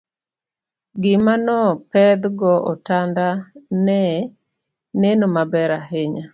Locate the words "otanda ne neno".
2.71-5.25